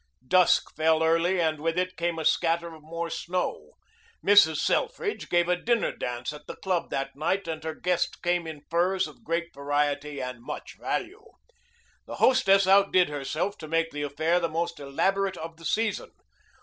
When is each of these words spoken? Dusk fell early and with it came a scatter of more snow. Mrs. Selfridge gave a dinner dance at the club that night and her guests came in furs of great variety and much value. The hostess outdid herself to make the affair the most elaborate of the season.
Dusk 0.27 0.75
fell 0.75 1.03
early 1.03 1.39
and 1.39 1.59
with 1.59 1.77
it 1.77 1.95
came 1.95 2.17
a 2.17 2.25
scatter 2.25 2.73
of 2.73 2.81
more 2.81 3.11
snow. 3.11 3.73
Mrs. 4.25 4.57
Selfridge 4.57 5.29
gave 5.29 5.47
a 5.47 5.55
dinner 5.55 5.95
dance 5.95 6.33
at 6.33 6.47
the 6.47 6.55
club 6.55 6.89
that 6.89 7.15
night 7.15 7.47
and 7.47 7.63
her 7.63 7.75
guests 7.75 8.15
came 8.15 8.47
in 8.47 8.63
furs 8.71 9.05
of 9.05 9.23
great 9.23 9.53
variety 9.53 10.19
and 10.19 10.41
much 10.41 10.75
value. 10.79 11.23
The 12.07 12.15
hostess 12.15 12.65
outdid 12.65 13.09
herself 13.09 13.59
to 13.59 13.67
make 13.67 13.91
the 13.91 14.01
affair 14.01 14.39
the 14.39 14.49
most 14.49 14.79
elaborate 14.79 15.37
of 15.37 15.57
the 15.57 15.65
season. 15.65 16.09